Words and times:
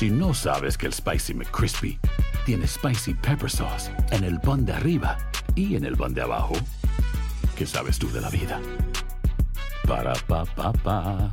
Si 0.00 0.08
no 0.08 0.32
sabes 0.32 0.78
que 0.78 0.86
el 0.86 0.94
Spicy 0.94 1.34
McCrispy 1.34 1.98
tiene 2.46 2.66
Spicy 2.66 3.12
Pepper 3.12 3.50
Sauce 3.50 3.90
en 4.12 4.24
el 4.24 4.40
pan 4.40 4.64
de 4.64 4.72
arriba 4.72 5.18
y 5.54 5.76
en 5.76 5.84
el 5.84 5.94
pan 5.94 6.14
de 6.14 6.22
abajo, 6.22 6.54
¿qué 7.54 7.66
sabes 7.66 7.98
tú 7.98 8.10
de 8.10 8.22
la 8.22 8.30
vida? 8.30 8.58
Para, 9.86 10.14
pa, 10.26 10.46
pa, 10.46 10.72
pa. 10.72 11.30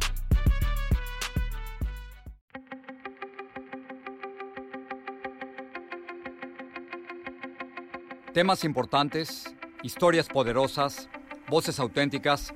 Temas 8.34 8.66
importantes, 8.66 9.46
historias 9.82 10.28
poderosas, 10.28 11.08
voces 11.48 11.80
auténticas. 11.80 12.54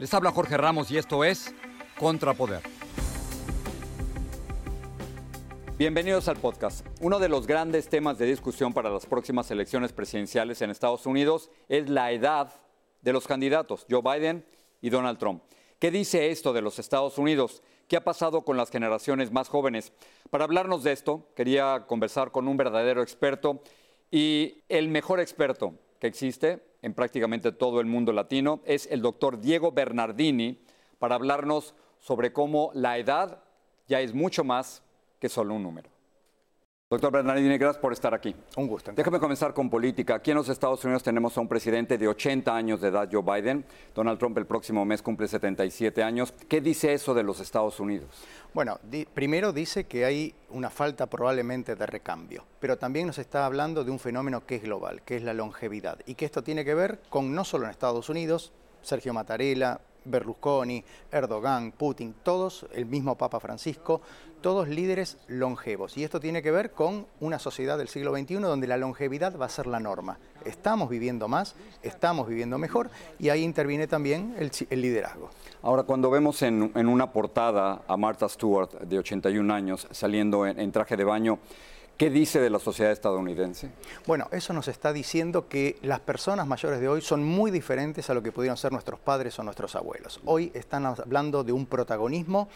Les 0.00 0.12
habla 0.12 0.32
Jorge 0.32 0.56
Ramos 0.56 0.90
y 0.90 0.98
esto 0.98 1.22
es 1.22 1.54
Contrapoder. 2.00 2.71
Bienvenidos 5.82 6.28
al 6.28 6.36
podcast. 6.36 6.86
Uno 7.00 7.18
de 7.18 7.28
los 7.28 7.48
grandes 7.48 7.88
temas 7.88 8.16
de 8.16 8.24
discusión 8.24 8.72
para 8.72 8.88
las 8.88 9.04
próximas 9.04 9.50
elecciones 9.50 9.92
presidenciales 9.92 10.62
en 10.62 10.70
Estados 10.70 11.06
Unidos 11.06 11.50
es 11.68 11.90
la 11.90 12.12
edad 12.12 12.52
de 13.00 13.12
los 13.12 13.26
candidatos, 13.26 13.84
Joe 13.90 14.00
Biden 14.00 14.46
y 14.80 14.90
Donald 14.90 15.18
Trump. 15.18 15.42
¿Qué 15.80 15.90
dice 15.90 16.30
esto 16.30 16.52
de 16.52 16.62
los 16.62 16.78
Estados 16.78 17.18
Unidos? 17.18 17.64
¿Qué 17.88 17.96
ha 17.96 18.04
pasado 18.04 18.44
con 18.44 18.56
las 18.56 18.70
generaciones 18.70 19.32
más 19.32 19.48
jóvenes? 19.48 19.92
Para 20.30 20.44
hablarnos 20.44 20.84
de 20.84 20.92
esto, 20.92 21.26
quería 21.34 21.84
conversar 21.88 22.30
con 22.30 22.46
un 22.46 22.56
verdadero 22.56 23.02
experto 23.02 23.60
y 24.08 24.62
el 24.68 24.86
mejor 24.86 25.18
experto 25.18 25.74
que 25.98 26.06
existe 26.06 26.62
en 26.82 26.94
prácticamente 26.94 27.50
todo 27.50 27.80
el 27.80 27.86
mundo 27.86 28.12
latino 28.12 28.60
es 28.66 28.86
el 28.92 29.02
doctor 29.02 29.40
Diego 29.40 29.72
Bernardini 29.72 30.62
para 31.00 31.16
hablarnos 31.16 31.74
sobre 31.98 32.32
cómo 32.32 32.70
la 32.72 32.98
edad 32.98 33.42
ya 33.88 34.00
es 34.00 34.14
mucho 34.14 34.44
más 34.44 34.84
que 35.22 35.28
solo 35.28 35.54
un 35.54 35.62
número. 35.62 35.88
Doctor 36.90 37.12
Bernardini, 37.12 37.56
gracias 37.56 37.80
por 37.80 37.92
estar 37.92 38.12
aquí. 38.12 38.34
Un 38.56 38.66
gusto. 38.66 38.90
Déjame 38.92 39.20
comenzar 39.20 39.54
con 39.54 39.70
política. 39.70 40.16
Aquí 40.16 40.32
en 40.32 40.36
los 40.36 40.48
Estados 40.48 40.84
Unidos 40.84 41.04
tenemos 41.04 41.38
a 41.38 41.40
un 41.40 41.46
presidente 41.48 41.96
de 41.96 42.08
80 42.08 42.54
años 42.54 42.80
de 42.80 42.88
edad, 42.88 43.08
Joe 43.10 43.22
Biden. 43.22 43.64
Donald 43.94 44.18
Trump 44.18 44.36
el 44.36 44.46
próximo 44.46 44.84
mes 44.84 45.00
cumple 45.00 45.28
77 45.28 46.02
años. 46.02 46.32
¿Qué 46.48 46.60
dice 46.60 46.92
eso 46.92 47.14
de 47.14 47.22
los 47.22 47.38
Estados 47.38 47.78
Unidos? 47.78 48.08
Bueno, 48.52 48.80
di- 48.82 49.06
primero 49.06 49.52
dice 49.52 49.84
que 49.84 50.04
hay 50.04 50.34
una 50.50 50.70
falta 50.70 51.06
probablemente 51.06 51.76
de 51.76 51.86
recambio, 51.86 52.44
pero 52.58 52.76
también 52.76 53.06
nos 53.06 53.18
está 53.18 53.46
hablando 53.46 53.84
de 53.84 53.90
un 53.92 54.00
fenómeno 54.00 54.44
que 54.44 54.56
es 54.56 54.62
global, 54.64 55.02
que 55.02 55.14
es 55.16 55.22
la 55.22 55.32
longevidad, 55.34 56.00
y 56.04 56.16
que 56.16 56.24
esto 56.24 56.42
tiene 56.42 56.64
que 56.64 56.74
ver 56.74 56.98
con 57.08 57.32
no 57.32 57.44
solo 57.44 57.64
en 57.66 57.70
Estados 57.70 58.08
Unidos, 58.10 58.52
Sergio 58.82 59.14
Mattarella, 59.14 59.80
Berlusconi, 60.04 60.84
Erdogan, 61.10 61.72
Putin, 61.72 62.14
todos, 62.22 62.66
el 62.74 62.86
mismo 62.86 63.16
Papa 63.16 63.40
Francisco, 63.40 64.00
todos 64.42 64.68
líderes 64.68 65.18
longevos. 65.28 65.96
Y 65.96 66.04
esto 66.04 66.20
tiene 66.20 66.42
que 66.42 66.50
ver 66.50 66.72
con 66.72 67.06
una 67.20 67.38
sociedad 67.38 67.78
del 67.78 67.88
siglo 67.88 68.14
XXI 68.14 68.34
donde 68.34 68.66
la 68.66 68.76
longevidad 68.76 69.38
va 69.38 69.46
a 69.46 69.48
ser 69.48 69.66
la 69.66 69.80
norma. 69.80 70.18
Estamos 70.44 70.90
viviendo 70.90 71.28
más, 71.28 71.54
estamos 71.82 72.28
viviendo 72.28 72.58
mejor 72.58 72.90
y 73.18 73.28
ahí 73.28 73.42
interviene 73.42 73.86
también 73.86 74.34
el, 74.38 74.80
liderazgo. 74.82 75.30
Ahora, 75.62 75.84
cuando 75.84 76.10
vemos 76.10 76.42
en, 76.42 76.72
una 76.74 77.12
portada 77.12 77.82
a 77.86 77.96
Martha 77.96 78.28
Stewart, 78.28 78.70
de 78.80 78.98
81 78.98 79.54
años, 79.54 79.86
saliendo 79.92 80.46
en, 80.46 80.58
en 80.58 80.72
traje 80.72 80.96
de 80.96 81.04
baño, 81.04 81.38
¿qué 82.02 82.10
dice 82.10 82.40
de 82.40 82.50
la 82.50 82.58
sociedad 82.58 82.90
estadounidense? 82.90 83.70
Bueno, 84.08 84.26
eso 84.32 84.52
nos 84.52 84.66
está 84.66 84.92
diciendo 84.92 85.46
que 85.46 85.78
las 85.82 86.00
personas 86.00 86.48
mayores 86.48 86.80
de 86.80 86.88
hoy 86.88 87.00
son 87.00 87.22
muy 87.22 87.52
diferentes 87.52 88.10
a 88.10 88.14
lo 88.14 88.24
que 88.24 88.32
pudieron 88.32 88.56
ser 88.56 88.72
nuestros 88.72 88.98
padres 88.98 89.38
o 89.38 89.44
nuestros 89.44 89.76
abuelos. 89.76 90.20
Hoy 90.24 90.50
están 90.52 90.84
hablando 90.84 91.44
de 91.44 91.52
un 91.52 91.64
protagonismo, 91.64 92.48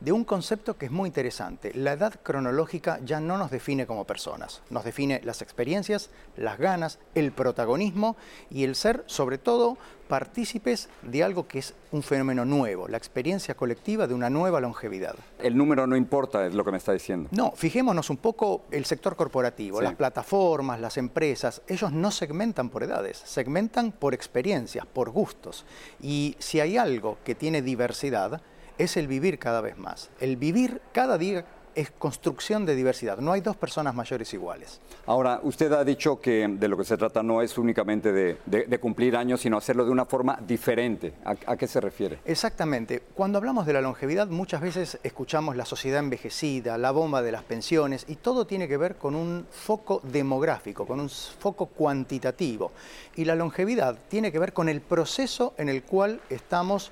de 0.00 0.12
un 0.12 0.24
concepto 0.24 0.76
que 0.76 0.84
es 0.84 0.92
muy 0.92 1.06
interesante. 1.06 1.72
La 1.72 1.94
edad 1.94 2.20
cronológica 2.22 3.00
ya 3.02 3.20
no 3.20 3.38
nos 3.38 3.50
define 3.50 3.86
como 3.86 4.04
personas, 4.04 4.60
nos 4.68 4.84
define 4.84 5.22
las 5.24 5.40
experiencias, 5.40 6.10
las 6.36 6.58
ganas, 6.58 6.98
el 7.14 7.32
protagonismo 7.32 8.16
y 8.50 8.64
el 8.64 8.74
ser, 8.74 9.02
sobre 9.06 9.38
todo, 9.38 9.78
partícipes 10.10 10.88
de 11.02 11.22
algo 11.22 11.46
que 11.46 11.60
es 11.60 11.72
un 11.92 12.02
fenómeno 12.02 12.44
nuevo, 12.44 12.88
la 12.88 12.96
experiencia 12.96 13.54
colectiva 13.54 14.08
de 14.08 14.14
una 14.14 14.28
nueva 14.28 14.60
longevidad. 14.60 15.14
El 15.38 15.56
número 15.56 15.86
no 15.86 15.96
importa, 15.96 16.44
es 16.46 16.52
lo 16.52 16.64
que 16.64 16.72
me 16.72 16.78
está 16.78 16.92
diciendo. 16.92 17.28
No, 17.30 17.52
fijémonos 17.52 18.10
un 18.10 18.16
poco 18.16 18.62
el 18.72 18.86
sector 18.90 19.16
corporativo, 19.16 19.78
Sí. 19.78 19.84
las 19.84 19.94
plataformas, 19.94 20.78
las 20.80 20.96
empresas, 20.98 21.62
ellos 21.66 21.92
no 21.92 22.10
segmentan 22.10 22.68
por 22.68 22.82
edades, 22.82 23.16
segmentan 23.24 23.92
por 23.92 24.12
experiencias, 24.12 24.84
por 24.84 25.10
gustos. 25.10 25.64
Y 26.00 26.36
si 26.38 26.60
hay 26.60 26.76
algo 26.76 27.16
que 27.24 27.34
tiene 27.34 27.62
diversidad, 27.62 28.42
es 28.76 28.96
el 28.96 29.06
vivir 29.08 29.38
cada 29.38 29.60
vez 29.60 29.78
más. 29.78 30.10
El 30.20 30.36
vivir 30.36 30.80
cada 30.92 31.16
día 31.18 31.44
es 31.74 31.90
construcción 31.90 32.66
de 32.66 32.74
diversidad. 32.74 33.18
No 33.18 33.32
hay 33.32 33.40
dos 33.40 33.56
personas 33.56 33.94
mayores 33.94 34.32
iguales. 34.34 34.80
Ahora, 35.06 35.40
usted 35.42 35.72
ha 35.72 35.84
dicho 35.84 36.20
que 36.20 36.46
de 36.48 36.68
lo 36.68 36.76
que 36.76 36.84
se 36.84 36.96
trata 36.96 37.22
no 37.22 37.42
es 37.42 37.56
únicamente 37.58 38.12
de, 38.12 38.38
de- 38.46 38.64
de 38.66 38.78
cumplir 38.80 39.16
años, 39.16 39.40
sino 39.40 39.56
hacerlo 39.56 39.84
de 39.84 39.90
una 39.90 40.04
forma 40.06 40.38
diferente. 40.46 41.12
¿A, 41.24 41.34
a 41.46 41.56
qué 41.56 41.66
se 41.66 41.80
refiere? 41.80 42.18
Exactamente. 42.24 43.02
Cuando 43.14 43.38
hablamos 43.38 43.66
de 43.66 43.72
la 43.72 43.80
longevidad, 43.80 44.26
muchas 44.28 44.60
veces 44.60 44.98
escuchamos 45.02 45.56
la 45.56 45.64
sociedad 45.64 46.00
envejecida, 46.00 46.78
la 46.78 46.90
bomba 46.90 47.22
de 47.22 47.32
las 47.32 47.42
pensiones, 47.42 48.04
y 48.08 48.16
todo 48.16 48.46
tiene 48.46 48.68
que 48.68 48.76
ver 48.76 48.96
con 48.96 49.14
un 49.14 49.46
foco 49.50 50.00
demográfico, 50.04 50.86
con 50.86 51.00
un 51.00 51.08
foco 51.08 51.66
cuantitativo. 51.66 52.72
Y 53.16 53.24
la 53.24 53.34
longevidad 53.34 53.96
tiene 54.08 54.30
que 54.32 54.38
ver 54.38 54.52
con 54.52 54.68
el 54.68 54.80
proceso 54.80 55.54
en 55.58 55.68
el 55.68 55.82
cual 55.82 56.20
estamos 56.30 56.90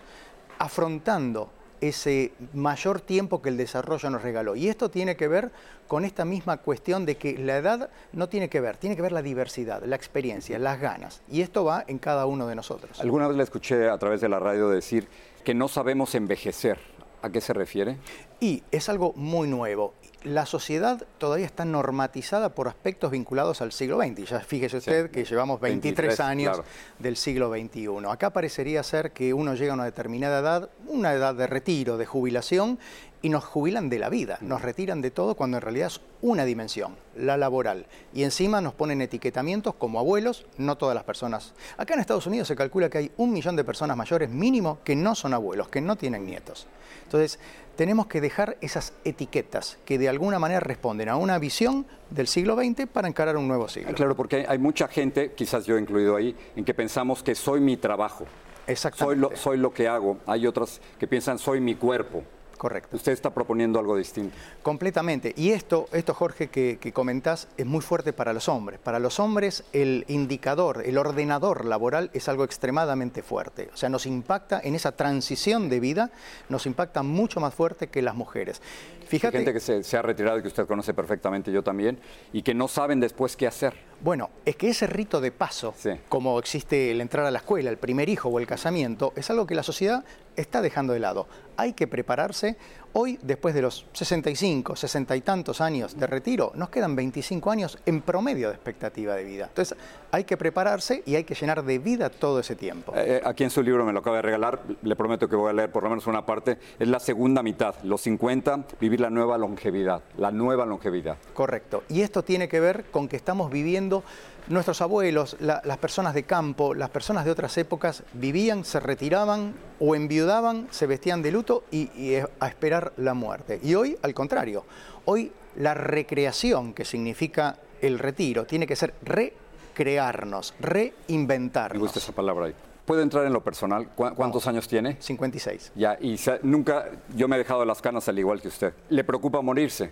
afrontando 0.59 1.51
ese 1.81 2.33
mayor 2.53 3.01
tiempo 3.01 3.43
que 3.43 3.49
el 3.49 3.57
desarrollo 3.57 4.11
nos 4.11 4.23
regaló. 4.23 4.57
Y 4.57 4.69
esto 4.69 4.91
tiene 4.91 5.17
que 5.17 5.29
ver 5.29 5.51
con 5.87 6.05
esta 6.05 6.25
misma 6.25 6.59
cuestión 6.59 7.07
de 7.07 7.17
que 7.17 7.39
la 7.39 7.57
edad 7.57 7.91
no 8.13 8.29
tiene 8.29 8.49
que 8.49 8.61
ver, 8.61 8.77
tiene 8.77 8.97
que 8.97 9.03
ver 9.03 9.13
la 9.13 9.23
diversidad, 9.23 9.83
la 9.85 9.97
experiencia, 9.97 10.59
las 10.59 10.81
ganas. 10.81 11.23
Y 11.31 11.43
esto 11.43 11.65
va 11.65 11.85
en 11.87 11.99
cada 11.99 12.27
uno 12.27 12.47
de 12.47 12.55
nosotros. 12.55 13.01
Alguna 13.01 13.29
vez 13.29 13.37
le 13.37 13.43
escuché 13.43 13.89
a 13.89 13.99
través 13.99 14.21
de 14.21 14.29
la 14.29 14.39
radio 14.39 14.69
decir 14.69 15.09
que 15.45 15.55
no 15.55 15.69
sabemos 15.69 16.15
envejecer. 16.15 16.79
¿A 17.21 17.31
qué 17.31 17.41
se 17.41 17.53
refiere? 17.53 17.99
Y 18.41 18.63
es 18.71 18.89
algo 18.89 19.13
muy 19.15 19.49
nuevo. 19.49 19.95
La 20.25 20.47
sociedad 20.47 21.05
todavía 21.19 21.47
está 21.47 21.65
normatizada 21.65 22.51
por 22.51 22.69
aspectos 22.69 23.13
vinculados 23.13 23.63
al 23.63 23.73
siglo 23.73 23.99
XX. 24.01 24.29
Ya 24.29 24.41
fíjese 24.41 24.79
usted 24.79 25.11
que 25.11 25.25
llevamos 25.25 25.61
23, 25.61 25.97
23, 25.97 26.21
años 26.21 26.57
claro. 26.57 26.65
del 26.99 27.17
siglo 27.17 27.51
XXI. 27.51 27.89
Acá 28.09 28.31
parecería 28.31 28.83
ser 28.83 29.13
que 29.13 29.33
uno 29.33 29.55
llega 29.55 29.73
a 29.73 29.75
una 29.75 29.85
determinada 29.85 30.41
edad, 30.41 30.71
una 30.87 31.13
edad 31.13 31.35
de 31.35 31.47
retiro, 31.47 31.97
de 31.97 32.07
jubilación, 32.07 32.79
y 33.23 33.29
nos 33.29 33.45
jubilan 33.45 33.89
de 33.89 33.99
la 33.99 34.09
vida, 34.09 34.39
nos 34.41 34.63
retiran 34.63 35.03
de 35.03 35.11
todo 35.11 35.35
cuando 35.35 35.57
en 35.57 35.63
realidad 35.63 35.89
es 35.89 36.01
una 36.21 36.45
dimensión, 36.45 36.97
la 37.17 37.37
laboral. 37.37 37.87
Y 38.15 38.23
encima 38.23 38.61
nos 38.61 38.75
ponen 38.75 39.01
etiquetamientos 39.01 39.75
como 39.75 39.99
abuelos, 39.99 40.47
no 40.57 40.77
todas 40.77 40.95
las 40.95 41.05
personas. 41.05 41.55
Acá 41.77 41.95
en 41.95 42.01
Estados 42.01 42.27
Unidos 42.27 42.49
se 42.49 42.57
calcula 42.57 42.89
que 42.89 42.99
hay 42.99 43.11
un 43.17 43.33
millón 43.33 43.57
de 43.57 43.65
personas 43.65 43.97
mayores 43.97 44.31
mínimo 44.31 44.79
que 44.85 44.95
no 44.95 45.15
son 45.15 45.35
abuelos, 45.35 45.69
que 45.69 45.81
no 45.81 45.97
tienen 45.97 46.27
nietos. 46.27 46.67
Entonces, 47.05 47.39
tenemos 47.79 48.09
que 48.09 48.21
dejar 48.21 48.57
esas 48.61 48.93
etiquetas 49.05 49.79
que 49.85 49.99
de 49.99 50.09
alguna 50.09 50.41
manera 50.41 50.59
responden 50.59 51.09
a 51.09 51.15
una 51.15 51.39
visión 51.39 51.87
del 52.11 52.27
siglo 52.27 52.57
XX 52.57 52.89
para 52.93 53.07
encarar 53.07 53.37
un 53.37 53.47
nuevo 53.47 53.69
siglo. 53.69 53.95
Claro, 53.95 54.17
porque 54.17 54.45
hay, 54.49 54.59
mucha 54.59 54.89
gente, 54.89 55.31
quizás 55.37 55.65
yo 55.65 55.79
incluido 55.79 56.17
ahí, 56.17 56.35
en 56.57 56.65
que 56.65 56.75
pensamos 56.75 57.23
que 57.23 57.37
soy 57.37 57.61
mi 57.61 57.77
trabajo. 57.77 58.25
Soy 58.25 58.73
Exactamente. 58.73 59.21
lo, 59.21 59.37
soy 59.37 59.59
lo 59.59 59.73
que 59.73 59.87
hago. 59.87 60.19
Hay 60.27 60.49
otras 60.49 60.81
que 60.99 61.07
piensan 61.07 61.39
soy 61.39 61.61
mi 61.61 61.77
cuerpo. 61.77 62.25
Correcto. 62.59 62.97
Usted 62.97 63.13
está 63.13 63.31
proponiendo 63.31 63.79
algo 63.79 63.97
distinto. 63.97 64.37
Completamente. 64.63 65.33
Y 65.37 65.51
esto, 65.51 65.89
esto 65.93 66.13
Jorge, 66.13 66.49
que, 66.49 66.79
que 66.81 66.93
comentás, 66.93 67.47
es 67.57 67.65
muy 67.65 67.81
fuerte 67.81 68.13
para 68.13 68.33
los 68.33 68.49
hombres. 68.49 68.81
Para 68.81 68.99
los 68.99 69.21
hombres, 69.21 69.63
el 69.73 70.05
indicador, 70.09 70.83
el 70.85 70.99
ordenador 70.99 71.65
laboral 71.65 72.11
es 72.13 72.29
algo 72.29 72.43
extremadamente 72.43 73.23
fuerte. 73.23 73.71
O 73.73 73.77
sea, 73.77 73.89
nos 73.89 74.07
impacta 74.07 74.61
en 74.63 74.75
esa 74.75 74.93
transición 74.93 75.69
de 75.69 75.79
vida, 75.79 76.11
nos 76.49 76.67
impacta 76.67 77.05
mucho 77.05 77.39
más 77.39 77.55
fuerte 77.55 77.87
que 77.87 78.03
las 78.03 78.17
mujeres. 78.17 78.61
Hay 79.09 79.19
Fíjate. 79.19 79.39
gente 79.39 79.53
que 79.55 79.61
se, 79.61 79.83
se 79.83 79.97
ha 79.97 80.03
retirado 80.03 80.39
y 80.39 80.43
que 80.43 80.49
usted 80.49 80.67
conoce 80.67 80.93
perfectamente, 80.93 81.51
yo 81.51 81.63
también, 81.63 81.99
y 82.33 82.43
que 82.43 82.53
no 82.53 82.69
saben 82.69 83.01
después 83.01 83.37
qué 83.37 83.47
hacer. 83.47 83.73
Bueno, 84.03 84.29
es 84.45 84.55
que 84.57 84.69
ese 84.69 84.87
rito 84.87 85.21
de 85.21 85.33
paso, 85.33 85.73
Sí. 85.79 85.91
como 86.11 86.39
existe 86.39 86.91
el 86.91 87.01
entrar 87.01 87.25
a 87.25 87.31
la 87.31 87.39
escuela, 87.39 87.71
el 87.71 87.79
primer 87.79 88.11
hijo 88.11 88.29
o 88.29 88.39
el 88.39 88.47
casamiento, 88.47 89.15
es 89.17 89.31
algo 89.31 89.47
que 89.47 89.55
la 89.55 89.63
sociedad 89.63 90.05
está 90.37 90.61
dejando 90.61 90.93
de 90.93 91.01
lado. 91.01 91.27
Hay 91.57 91.73
que 91.73 91.87
prepararse. 91.87 92.57
Hoy, 92.95 93.19
después 93.23 93.55
de 93.55 93.63
los 93.63 93.87
65, 93.93 94.75
60 94.75 95.15
y 95.15 95.21
tantos 95.21 95.61
años 95.61 95.97
de 95.99 96.07
retiro, 96.07 96.53
nos 96.55 96.71
quedan 96.71 96.97
25 96.97 97.51
años 97.51 97.79
en 97.87 98.01
promedio 98.01 98.49
de 98.49 98.55
expectativa 98.55 99.15
de 99.15 99.25
vida. 99.25 99.45
Entonces, 99.47 99.77
hay 100.11 100.25
que 100.25 100.37
prepararse 100.37 101.03
y 101.07 101.15
hay 101.15 101.25
que 101.25 101.35
llenar 101.35 101.63
de 101.65 101.79
vida 101.79 102.09
todo 102.11 102.41
ese 102.41 102.57
tiempo. 102.57 102.93
Eh, 102.97 103.21
aquí 103.25 103.45
en 103.45 103.51
su 103.51 103.63
libro 103.63 103.85
me 103.85 103.93
lo 103.93 104.01
acaba 104.01 104.17
de 104.17 104.23
regalar, 104.23 104.63
le 104.83 104.97
prometo 104.97 105.29
que 105.29 105.37
voy 105.37 105.51
a 105.51 105.53
leer 105.53 105.71
por 105.71 105.83
lo 105.85 105.91
menos 105.91 106.07
una 106.07 106.25
parte, 106.25 106.59
es 106.79 106.89
la 106.89 106.99
segunda 106.99 107.43
mitad, 107.43 107.75
los 107.85 108.01
50, 108.01 108.65
vivir 108.81 109.01
la 109.01 109.11
nueva 109.11 109.37
longevidad, 109.39 110.03
la 110.17 110.31
nueva 110.33 110.65
longevidad. 110.67 111.19
Correcto. 111.35 111.85
Y 111.89 112.01
esto 112.01 112.23
tiene 112.25 112.49
que 112.49 112.59
ver 112.59 112.85
con 112.91 113.07
que 113.07 113.17
estamos 113.17 113.51
viviendo, 113.51 114.03
nuestros 114.49 114.81
abuelos, 114.81 115.37
la- 115.41 115.61
las 115.65 115.77
personas 115.77 116.15
de 116.15 116.23
campo, 116.23 116.75
las 116.75 116.89
personas 116.89 117.27
de 117.27 117.31
otras 117.31 117.57
épocas 117.59 118.03
vivían, 118.15 118.65
se 118.65 118.81
retiraban 118.81 119.53
o 119.81 119.95
enviudaban, 119.95 120.69
se 120.71 120.87
vestían 120.87 121.23
de 121.23 121.33
luto 121.33 121.65
y, 121.71 121.91
y, 122.01 122.17
a 122.17 122.49
esperar 122.49 122.93
la 122.97 123.15
muerte. 123.15 123.61
Y 123.63 123.75
hoy, 123.75 123.97
al 124.03 124.15
contrario, 124.15 124.65
hoy 125.05 125.33
la 125.57 125.75
recreación, 125.75 126.75
que 126.75 126.85
significa 126.85 127.57
el 127.81 127.99
retiro, 127.99 128.45
tiene 128.45 128.67
que 128.67 128.77
ser 128.77 128.95
recrearnos, 129.03 130.55
reinventarnos. 130.61 131.79
Me 131.79 131.83
gusta 131.83 131.99
esa 131.99 132.13
palabra 132.13 132.47
ahí. 132.47 132.55
¿Puede 132.85 133.03
entrar 133.03 133.27
en 133.27 133.35
lo 133.35 133.45
personal? 133.45 133.89
¿Cuántos 133.95 134.47
años 134.47 134.67
tiene? 134.67 134.97
56. 134.99 135.73
Ya, 135.75 135.99
y 136.01 136.19
nunca, 136.43 136.87
yo 137.15 137.29
me 137.29 137.37
he 137.37 137.39
dejado 137.39 137.63
las 137.67 137.83
canas 137.83 138.09
al 138.09 138.19
igual 138.19 138.41
que 138.41 138.49
usted. 138.49 138.73
¿Le 138.89 139.05
preocupa 139.05 139.43
morirse? 139.43 139.91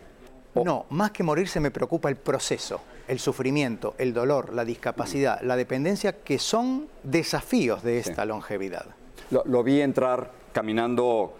No, 0.55 0.87
más 0.89 1.11
que 1.11 1.23
morirse 1.23 1.61
me 1.61 1.71
preocupa 1.71 2.09
el 2.09 2.17
proceso, 2.17 2.81
el 3.07 3.19
sufrimiento, 3.19 3.95
el 3.99 4.15
dolor, 4.15 4.55
la 4.55 4.65
discapacidad, 4.65 5.43
la 5.43 5.57
dependencia, 5.57 6.23
que 6.23 6.39
son 6.39 6.89
desafíos 7.03 7.83
de 7.83 7.99
esta 7.99 8.25
longevidad. 8.25 8.87
Lo, 9.31 9.63
vi 9.63 9.81
entrar 9.81 10.31
caminando 10.53 11.35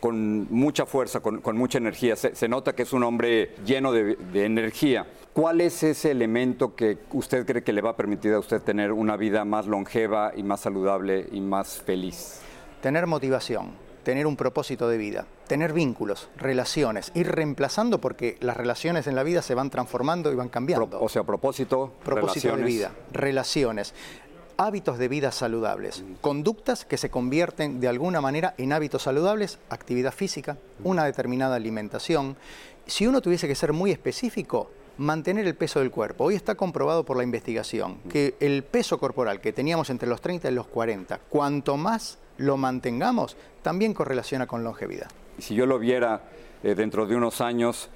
con 0.00 0.46
mucha 0.50 0.86
fuerza, 0.86 1.20
con, 1.20 1.56
mucha 1.56 1.78
energía. 1.78 2.16
Se, 2.16 2.48
nota 2.48 2.74
que 2.74 2.82
es 2.82 2.92
un 2.92 3.02
hombre 3.04 3.54
lleno 3.64 3.92
de, 3.92 4.16
de, 4.16 4.44
energía. 4.44 5.06
¿Cuál 5.32 5.60
es 5.60 5.82
ese 5.82 6.10
elemento 6.10 6.74
que 6.74 6.98
usted 7.12 7.46
cree 7.46 7.62
que 7.62 7.72
le 7.72 7.80
va 7.80 7.90
a 7.90 7.96
permitir 7.96 8.32
a 8.32 8.38
usted 8.38 8.60
tener 8.62 8.92
una 8.92 9.16
vida 9.16 9.44
más 9.44 9.66
longeva 9.66 10.32
y 10.36 10.42
más 10.42 10.60
saludable 10.60 11.28
y 11.30 11.40
más 11.40 11.80
feliz? 11.82 12.40
Tener 12.82 13.06
motivación, 13.06 13.72
tener 14.08 14.26
un 14.26 14.36
propósito 14.36 14.88
de 14.88 14.96
vida, 14.96 15.26
tener 15.48 15.74
vínculos, 15.74 16.30
relaciones, 16.36 17.12
ir 17.14 17.28
reemplazando 17.28 18.00
porque 18.00 18.38
las 18.40 18.56
relaciones 18.56 19.06
en 19.06 19.14
la 19.14 19.22
vida 19.22 19.42
se 19.42 19.54
van 19.54 19.68
transformando 19.68 20.32
y 20.32 20.34
van 20.34 20.48
cambiando. 20.48 20.98
o 20.98 21.08
sea, 21.10 21.24
propósito, 21.24 21.92
propósito 22.04 22.56
de 22.56 22.62
vida, 22.62 22.92
relaciones 23.12 23.94
hábitos 24.58 24.98
de 24.98 25.06
vida 25.06 25.30
saludables, 25.30 26.04
conductas 26.20 26.84
que 26.84 26.96
se 26.96 27.10
convierten 27.10 27.80
de 27.80 27.86
alguna 27.86 28.20
manera 28.20 28.54
en 28.58 28.72
hábitos 28.72 29.04
saludables, 29.04 29.60
actividad 29.70 30.12
física, 30.12 30.58
una 30.82 31.04
determinada 31.04 31.54
alimentación. 31.54 32.36
Si 32.84 33.06
uno 33.06 33.20
tuviese 33.20 33.46
que 33.46 33.54
ser 33.54 33.72
muy 33.72 33.92
específico, 33.92 34.68
mantener 34.98 35.46
el 35.46 35.54
peso 35.54 35.78
del 35.78 35.92
cuerpo. 35.92 36.24
Hoy 36.24 36.34
está 36.34 36.56
comprobado 36.56 37.04
por 37.04 37.16
la 37.16 37.22
investigación 37.22 37.98
que 38.10 38.34
el 38.40 38.64
peso 38.64 38.98
corporal 38.98 39.40
que 39.40 39.52
teníamos 39.52 39.90
entre 39.90 40.08
los 40.08 40.20
30 40.20 40.50
y 40.50 40.54
los 40.54 40.66
40, 40.66 41.20
cuanto 41.28 41.76
más 41.76 42.18
lo 42.36 42.56
mantengamos, 42.56 43.36
también 43.62 43.94
correlaciona 43.94 44.48
con 44.48 44.64
longevidad. 44.64 45.06
Si 45.38 45.54
yo 45.54 45.66
lo 45.66 45.78
viera 45.78 46.22
eh, 46.64 46.74
dentro 46.74 47.06
de 47.06 47.14
unos 47.14 47.40
años, 47.40 47.90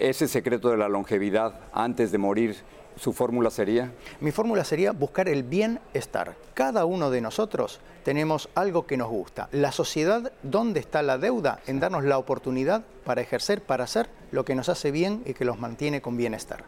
ese 0.00 0.26
secreto 0.26 0.70
de 0.70 0.78
la 0.78 0.88
longevidad 0.88 1.60
antes 1.72 2.10
de 2.10 2.18
morir 2.18 2.56
¿Su 2.96 3.12
fórmula 3.12 3.50
sería? 3.50 3.92
Mi 4.20 4.30
fórmula 4.30 4.64
sería 4.64 4.92
buscar 4.92 5.28
el 5.28 5.42
bienestar. 5.42 6.36
Cada 6.54 6.84
uno 6.84 7.10
de 7.10 7.20
nosotros 7.20 7.80
tenemos 8.04 8.48
algo 8.54 8.86
que 8.86 8.96
nos 8.96 9.08
gusta. 9.08 9.48
La 9.52 9.72
sociedad, 9.72 10.32
¿dónde 10.42 10.80
está 10.80 11.02
la 11.02 11.18
deuda? 11.18 11.60
En 11.66 11.80
darnos 11.80 12.04
la 12.04 12.18
oportunidad 12.18 12.84
para 13.04 13.20
ejercer, 13.20 13.62
para 13.62 13.84
hacer 13.84 14.08
lo 14.30 14.44
que 14.44 14.54
nos 14.54 14.68
hace 14.68 14.90
bien 14.90 15.22
y 15.26 15.34
que 15.34 15.44
los 15.44 15.58
mantiene 15.58 16.00
con 16.02 16.16
bienestar. 16.16 16.64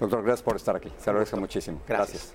Doctor, 0.00 0.22
gracias 0.22 0.42
por 0.42 0.56
estar 0.56 0.76
aquí. 0.76 0.92
Se 0.98 1.10
agradece 1.10 1.36
muchísimo. 1.36 1.80
gracias. 1.86 2.34